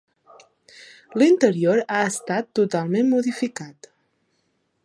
[1.21, 3.93] L'interior ha estat totalment modificat.